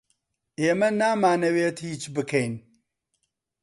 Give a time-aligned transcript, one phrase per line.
[0.61, 2.53] ئێمە نامانەوێت هیچ بکەین.